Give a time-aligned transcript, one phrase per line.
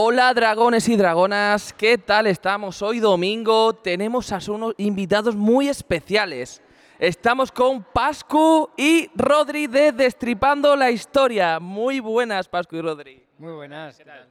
[0.00, 2.82] Hola dragones y dragonas, ¿qué tal estamos?
[2.82, 6.62] Hoy domingo tenemos a unos invitados muy especiales.
[7.00, 11.58] Estamos con Pascu y Rodri de Destripando la Historia.
[11.58, 13.26] Muy buenas, Pascu y Rodri.
[13.38, 13.98] Muy buenas.
[13.98, 14.28] ¿qué tal?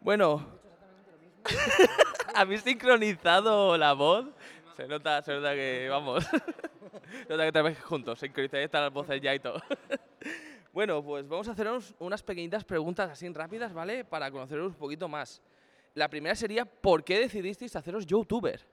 [0.00, 0.44] Bueno,
[2.34, 4.26] ¿habéis sincronizado la voz?
[4.76, 6.24] Se nota, se nota que, vamos,
[7.28, 9.62] se nota que trabajáis juntos, sincronizáis las voces ya y todo.
[10.80, 14.02] Bueno, pues vamos a hacernos unas pequeñitas preguntas así rápidas, ¿vale?
[14.02, 15.42] Para conoceros un poquito más.
[15.92, 18.66] La primera sería, ¿por qué decidisteis haceros youtuber?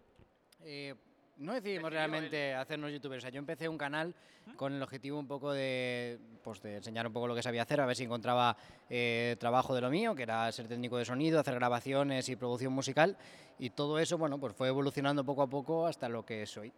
[0.61, 0.95] Eh,
[1.35, 3.17] no decidimos realmente hacernos youtubers.
[3.17, 4.15] O sea, yo empecé un canal
[4.55, 7.81] con el objetivo un poco de, pues, de enseñar un poco lo que sabía hacer,
[7.81, 8.55] a ver si encontraba
[8.89, 12.71] eh, trabajo de lo mío, que era ser técnico de sonido, hacer grabaciones y producción
[12.71, 13.17] musical.
[13.59, 16.71] Y todo eso, bueno, pues fue evolucionando poco a poco hasta lo que soy.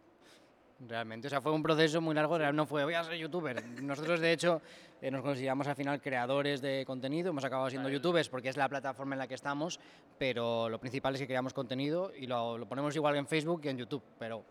[0.88, 3.61] Realmente, o sea, fue un proceso muy largo, no fue voy a ser youtuber.
[3.81, 4.61] Nosotros, de hecho,
[5.01, 8.70] eh, nos consideramos al final creadores de contenido, hemos acabado siendo youtubers porque es la
[8.70, 9.77] plataforma en la que estamos,
[10.17, 13.71] pero lo principal es que creamos contenido y lo, lo ponemos igual en Facebook que
[13.71, 14.45] en YouTube, pero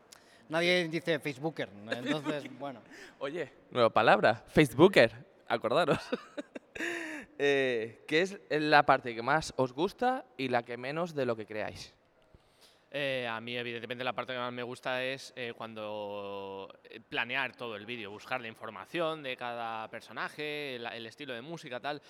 [0.51, 2.81] nadie dice Facebooker, entonces, bueno.
[3.21, 5.13] Oye, nueva palabra, Facebooker,
[5.49, 5.99] acordaros.
[7.41, 11.37] Eh, ¿Qué es la parte que más os gusta y la que menos de lo
[11.37, 11.95] que creáis?
[12.91, 17.55] Eh, a mí, evidentemente, la parte que más me gusta es eh, cuando eh, planear
[17.55, 22.01] todo el vídeo, buscar la información de cada personaje, el, estilo de música, tal.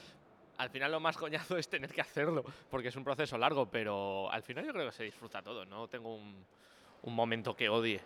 [0.59, 4.31] Al final lo más coñazo es tener que hacerlo, porque es un proceso largo, pero
[4.31, 5.65] al final yo creo que se disfruta todo.
[5.65, 6.45] No tengo un,
[7.03, 8.01] un momento que odie,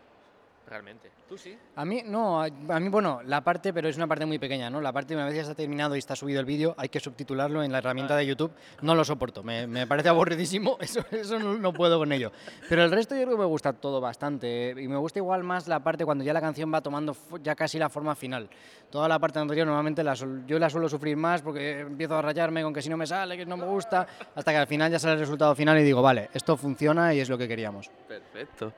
[0.67, 1.11] realmente.
[1.29, 1.57] ¿Tú sí?
[1.77, 4.71] A mí, no, a, a mí, bueno, la parte, pero es una parte muy pequeña,
[4.71, 4.81] ¿no?
[4.81, 7.63] La parte, una vez ya está terminado y está subido el vídeo, hay que subtitularlo
[7.63, 8.53] en la herramienta de YouTube.
[8.83, 12.33] No lo soporto, me, me parece aburridísimo, eso, eso no, no puedo con ello.
[12.69, 14.75] Pero el resto yo creo que me gusta todo bastante.
[14.79, 17.79] Y me gusta igual más la parte cuando ya la canción va tomando ya casi
[17.79, 18.49] la forma final.
[18.91, 20.15] Toda la parte anterior normalmente la
[20.47, 23.37] yo la suelo sufrir más porque empiezo a rayarme con que si no me sale,
[23.37, 26.03] que no me gusta, hasta que al final ya sale el resultado final y digo,
[26.03, 27.91] vale, esto funciona y es lo que queríamos.
[28.07, 28.73] Perfecto.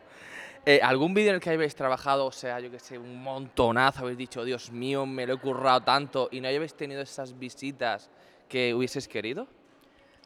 [0.66, 4.00] Eh, ¿Algún vídeo en el que habéis trabajado, o sea, yo que sé, un montonazo,
[4.00, 8.08] habéis dicho, Dios mío, me lo he currado tanto y no habéis tenido esas visitas
[8.48, 9.46] que hubieses querido?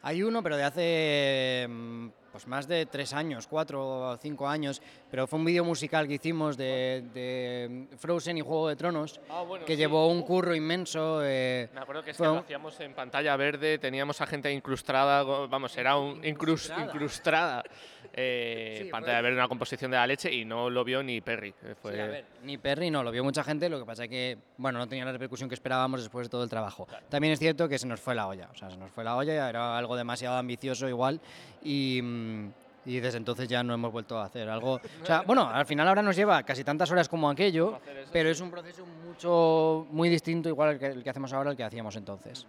[0.02, 4.80] Hay uno, pero de hace mm, pues más de tres años, cuatro o cinco años,
[5.10, 9.42] pero fue un vídeo musical que hicimos de, de Frozen y Juego de Tronos, Ah,
[9.42, 9.78] bueno, que sí.
[9.78, 11.18] llevó un curro inmenso.
[11.24, 14.26] eh, Me acuerdo que es Fue que un- lo hacíamos en pantalla verde, teníamos a
[14.28, 16.28] gente incrustada, vamos, era un incrus-
[16.68, 16.84] Incrustada.
[16.84, 17.64] incrustada.
[18.12, 21.52] eh, Sí, pantalla verde, una composición de la leche y no lo vio ni Perry.
[21.64, 24.04] eh, Fue, sí, a ver, ni Perry no, lo vio mucha gente, lo que pasa
[24.04, 26.86] es que bueno, no tenía la repercusión que esperábamos después de todo el trabajo.
[27.08, 29.16] También es cierto que se nos fue la olla, o sea, se nos fue la
[29.16, 31.20] olla, era algo demasiado ambicioso igual
[31.62, 32.00] y...
[32.02, 32.52] mm,
[32.88, 34.80] y desde entonces ya no hemos vuelto a hacer algo.
[35.02, 37.78] O sea, bueno, al final ahora nos lleva casi tantas horas como aquello,
[38.10, 41.56] pero es un proceso mucho, muy distinto, igual al que, el que hacemos ahora al
[41.56, 42.46] que hacíamos entonces.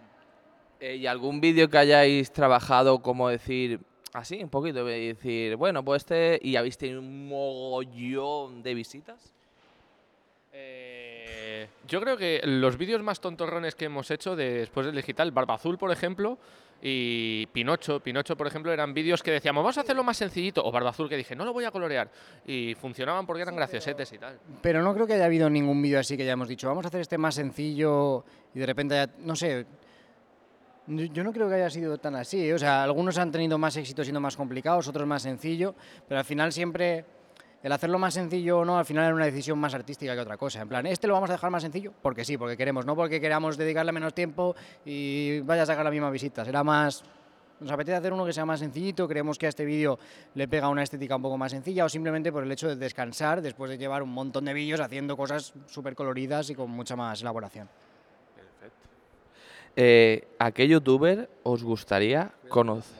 [0.80, 3.80] Eh, ¿Y algún vídeo que hayáis trabajado, como decir,
[4.14, 9.34] así, un poquito, de decir, bueno, pues este, y habéis tenido un mogollón de visitas?
[10.52, 11.09] Eh,
[11.86, 15.54] yo creo que los vídeos más tontorrones que hemos hecho de- después del digital, Barba
[15.54, 16.38] Azul, por ejemplo,
[16.82, 20.72] y Pinocho, Pinocho, por ejemplo, eran vídeos que decíamos, vamos a hacerlo más sencillito, o
[20.72, 22.10] Barba Azul que dije, no lo voy a colorear,
[22.46, 24.38] y funcionaban porque eran graciosetes y tal.
[24.62, 27.00] Pero no creo que haya habido ningún vídeo así que hayamos dicho, vamos a hacer
[27.02, 29.66] este más sencillo y de repente, haya- no sé,
[30.86, 32.48] yo yo no creo que haya sido tan así.
[32.48, 32.54] ¿eh?
[32.54, 35.74] O sea, algunos han tenido más éxito siendo más complicados, otros más sencillo,
[36.08, 37.04] pero al final siempre
[37.62, 40.36] el hacerlo más sencillo o no, al final era una decisión más artística que otra
[40.36, 40.62] cosa.
[40.62, 43.20] En plan, este lo vamos a dejar más sencillo porque sí, porque queremos, no porque
[43.20, 46.44] queramos dedicarle menos tiempo y vaya a sacar la misma visita.
[46.44, 47.04] Será más...
[47.60, 49.98] Nos apetece hacer uno que sea más sencillito, creemos que a este vídeo
[50.34, 53.42] le pega una estética un poco más sencilla o simplemente por el hecho de descansar
[53.42, 57.20] después de llevar un montón de vídeos haciendo cosas súper coloridas y con mucha más
[57.20, 57.68] elaboración.
[59.76, 62.96] Eh, ¿A qué youtuber os gustaría conocer?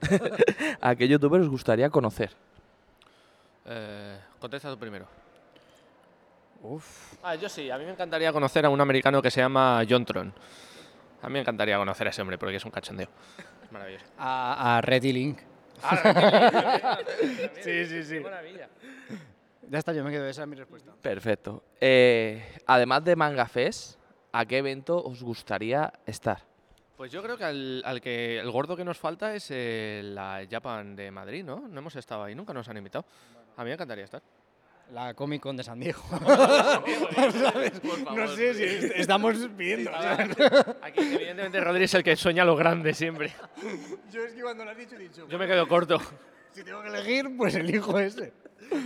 [0.80, 2.30] ¿A qué youtuber os gustaría conocer?
[3.66, 5.06] Eh, contesta tú primero.
[6.62, 7.14] Uf.
[7.22, 10.04] Ah, yo sí, a mí me encantaría conocer a un americano que se llama John
[10.04, 10.32] Tron.
[11.22, 13.08] A mí me encantaría conocer a ese hombre porque es un cachondeo.
[13.64, 14.04] Es maravilloso.
[14.18, 15.38] A, a Reddy Link.
[17.62, 18.20] sí, sí, sí.
[18.20, 18.68] maravilla.
[19.68, 20.92] Ya está, yo me quedo, esa es mi respuesta.
[21.00, 21.62] Perfecto.
[21.80, 23.98] Eh, además de Manga Fest,
[24.32, 26.49] ¿a qué evento os gustaría estar?
[27.00, 30.46] Pues yo creo que al, al que el gordo que nos falta es eh, la
[30.50, 31.66] Japan de Madrid, ¿no?
[31.66, 33.06] No hemos estado ahí, nunca nos han invitado.
[33.56, 34.20] A mí me encantaría estar.
[34.92, 36.02] La Comic Con de San Diego.
[38.14, 39.90] No sé si est- estamos pidiendo.
[40.82, 43.32] Aquí, evidentemente, Rodri es el que sueña lo grande siempre.
[44.12, 45.98] Yo es que cuando lo has dicho he dicho, Yo me quedo corto.
[46.52, 48.34] si tengo que elegir, pues elijo ese.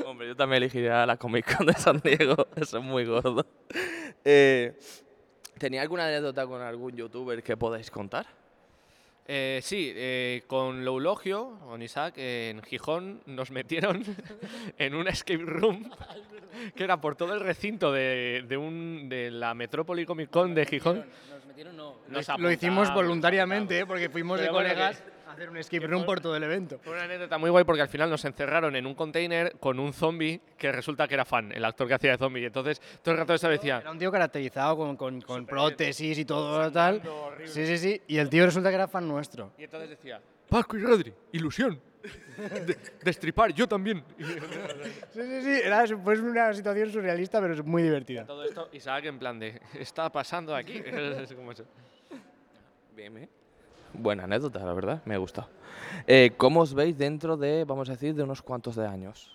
[0.06, 2.46] Hombre, yo también elegiría la Comic Con de San Diego.
[2.54, 3.44] Eso es muy gordo.
[4.24, 4.78] Eh,
[5.58, 8.26] ¿Tenía alguna anécdota con algún youtuber que podáis contar?
[9.26, 14.04] Eh, sí, eh, con Loulogio, con Isaac, en Gijón nos metieron
[14.78, 15.90] en una escape room
[16.76, 20.66] que era por todo el recinto de, de un, de la Metrópoli Comic Con de
[20.66, 21.04] Gijón.
[21.30, 21.96] Nos metieron, no.
[22.08, 23.80] Nos lo hicimos voluntariamente.
[23.80, 23.86] ¿eh?
[23.86, 25.02] porque fuimos de colegas
[25.34, 26.78] hacer un escape room por- por todo el evento.
[26.82, 29.92] Fue una anécdota muy guay porque al final nos encerraron en un container con un
[29.92, 32.42] zombie que resulta que era fan, el actor que hacía de zombie.
[32.42, 36.18] Y entonces todo el rato se decía, Era un tío caracterizado con, con, con prótesis
[36.18, 37.02] y todo tal.
[37.44, 38.00] Sí, sí, sí.
[38.08, 39.52] Y el tío resulta que era fan nuestro.
[39.58, 41.80] Y entonces decía, Paco y Rodri, ilusión.
[42.66, 44.04] De- destripar, yo también.
[45.12, 45.60] Sí, sí, sí.
[45.64, 48.26] Era pues una situación surrealista, pero es muy divertida.
[48.26, 50.82] todo esto, Isaac en plan de, está pasando aquí.
[50.84, 51.64] Es como eso.
[52.94, 53.28] Bien, bien.
[53.94, 55.48] Buena anécdota, la verdad, me ha gustado.
[56.06, 59.30] Eh, ¿Cómo os veis dentro de, vamos a decir, de unos cuantos de años?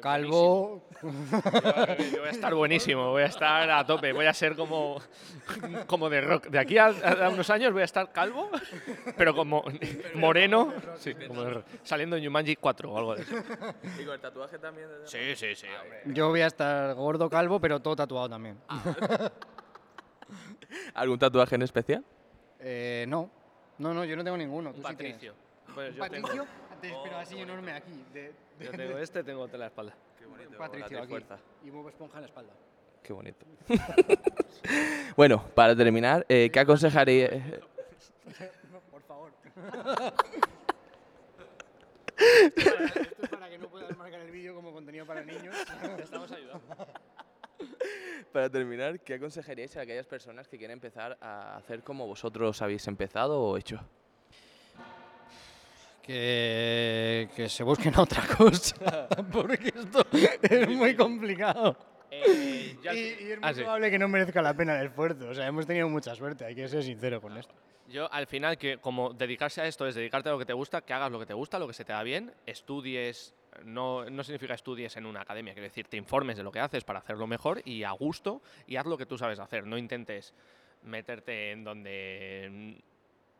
[0.00, 0.82] Calvo.
[1.02, 4.98] Yo voy a estar buenísimo, voy a estar a tope, voy a ser como,
[5.86, 6.46] como de rock.
[6.46, 8.50] De aquí a, a unos años voy a estar calvo,
[9.16, 9.64] pero como
[10.14, 13.34] moreno, sí, como de rock, saliendo en Jumanji 4 o algo de eso.
[13.98, 14.88] ¿Y con el tatuaje también?
[15.04, 16.00] Sí, sí, sí, hombre.
[16.06, 18.58] Yo voy a estar gordo, calvo, pero todo tatuado también.
[20.94, 22.04] ¿Algún tatuaje en especial?
[22.60, 23.30] Eh, no.
[23.78, 24.72] No, no, yo no tengo ninguno.
[24.72, 25.14] ¿Tú sí tienes?
[25.14, 25.34] Patricio.
[25.74, 26.46] Pues ¿Un yo tengo, Patricio?
[27.02, 28.04] Pero así enorme aquí.
[28.12, 28.22] De,
[28.58, 29.94] de- yo tengo este, tengo otro en la espalda.
[30.18, 31.08] Qué bonito, Patricio aquí.
[31.08, 31.38] fuerza.
[31.64, 32.52] Y Bob Esponja en la espalda.
[33.02, 33.46] Qué bonito.
[35.16, 37.28] bueno, para terminar, eh, ¿qué aconsejaría?
[38.90, 39.30] Por favor.
[42.18, 45.56] Esto es para que no puedas marcar el vídeo como contenido para niños.
[45.98, 46.60] Estamos ayudando.
[48.32, 52.86] Para terminar, ¿qué aconsejaríais a aquellas personas que quieren empezar a hacer como vosotros habéis
[52.86, 53.80] empezado o hecho?
[56.02, 60.04] Que, que se busquen otra cosa, porque esto
[60.42, 61.76] es muy complicado.
[62.10, 63.60] Eh, ya- Y, y es muy Ah, sí.
[63.60, 65.28] probable que no merezca la pena el esfuerzo.
[65.28, 67.54] O sea, hemos tenido mucha suerte, hay que ser sincero con esto.
[67.88, 70.80] Yo al final que como dedicarse a esto es dedicarte a lo que te gusta,
[70.82, 74.22] que hagas lo que te gusta, lo que se te da bien, estudies, no, no
[74.24, 77.26] significa estudies en una academia, quiero decir, te informes de lo que haces para hacerlo
[77.26, 80.32] mejor y a gusto y haz lo que tú sabes hacer, no intentes
[80.84, 82.82] meterte en donde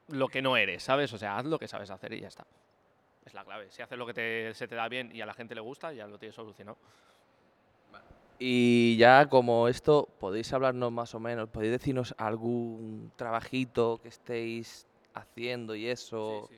[0.08, 1.12] lo que no eres, ¿sabes?
[1.12, 2.44] O sea, haz lo que sabes hacer y ya está.
[3.24, 3.70] Es la clave.
[3.70, 5.92] Si haces lo que te- se te da bien y a la gente le gusta,
[5.92, 6.76] ya lo tienes solucionado.
[8.38, 14.86] Y ya como esto, podéis hablarnos más o menos, podéis decirnos algún trabajito que estéis
[15.14, 16.48] haciendo y eso.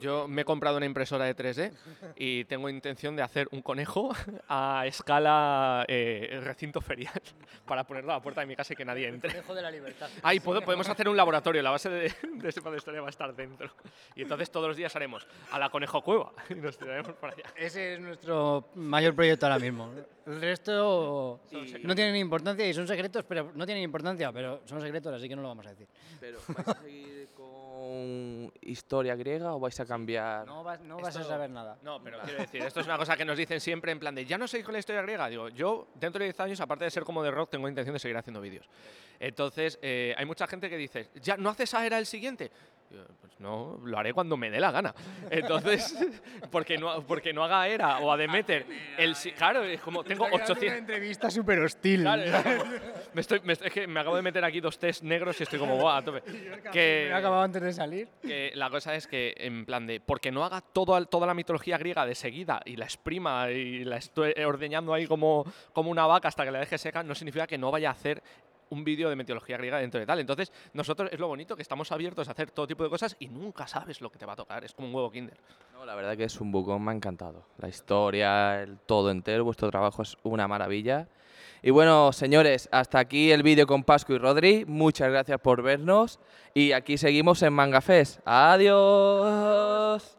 [0.00, 1.72] Yo me he comprado una impresora de 3D
[2.16, 4.10] y tengo intención de hacer un conejo
[4.48, 7.20] a escala eh, recinto ferial
[7.66, 9.32] para ponerlo a la puerta de mi casa y que nadie entre.
[9.32, 10.08] Dejo de la libertad.
[10.22, 13.34] Ahí podemos hacer un laboratorio, la base de, de ese de historia va a estar
[13.34, 13.70] dentro.
[14.14, 17.44] Y entonces todos los días haremos a la conejo cueva y nos tiraremos por allá.
[17.56, 19.92] Ese es nuestro mayor proyecto ahora mismo.
[20.26, 21.40] El resto
[21.84, 25.36] no tienen importancia y son secretos, pero no tienen importancia, pero son secretos, así que
[25.36, 25.86] no lo vamos a decir.
[26.18, 30.44] Pero ¿vais a seguir con historia griega o vais a cambiar?
[30.44, 31.78] No vas, no vas a saber nada.
[31.82, 34.26] No, pero quiero decir, esto es una cosa que nos dicen siempre en plan de,
[34.26, 35.28] ya no seguís con la historia griega.
[35.28, 38.00] Digo, yo dentro de 10 años, aparte de ser como de rock, tengo intención de
[38.00, 38.68] seguir haciendo vídeos.
[39.20, 42.50] Entonces, eh, hay mucha gente que dice, ¿ya no haces a era el siguiente?
[42.96, 44.94] Digo, Pues no, lo haré cuando me dé la gana.
[45.30, 45.94] Entonces,
[46.50, 48.64] porque no, porque no haga era o a Demeter,
[48.96, 50.78] el, claro, es como tengo Una 800...
[50.78, 52.00] entrevista súper hostil.
[52.02, 52.64] Claro, es como-
[53.14, 55.58] me estoy, me- es que me acabo de meter aquí dos test negros y estoy
[55.58, 56.22] como, "Buah, a tope.
[56.72, 58.08] Que, Me he acabado antes de salir.
[58.22, 61.76] que la cosa es que, en plan de, porque no haga todo, toda la mitología
[61.78, 66.28] griega de seguida y la exprima y la estoy ordeñando ahí como, como una vaca
[66.28, 68.22] hasta que la deje seca, no significa que no vaya a hacer
[68.70, 70.18] un vídeo de mitología griega dentro de tal.
[70.20, 73.28] Entonces, nosotros es lo bonito que estamos abiertos a hacer todo tipo de cosas y
[73.28, 74.64] nunca sabes lo que te va a tocar.
[74.64, 75.38] Es como un huevo kinder.
[75.72, 77.44] No, la verdad que es un bucón, me ha encantado.
[77.58, 81.08] La historia, el todo entero, vuestro trabajo es una maravilla.
[81.62, 84.64] Y bueno, señores, hasta aquí el vídeo con Pascu y Rodri.
[84.66, 86.20] Muchas gracias por vernos.
[86.54, 88.20] Y aquí seguimos en Manga Fest.
[88.24, 90.15] Adiós.